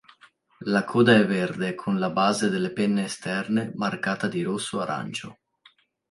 La 0.63 0.83
coda 0.83 1.13
è 1.13 1.23
verde 1.27 1.75
con 1.75 1.99
la 1.99 2.09
base 2.09 2.49
delle 2.49 2.73
penne 2.73 3.03
esterne 3.03 3.71
marcata 3.75 4.27
di 4.27 4.41
rosso-arancio. 4.41 5.37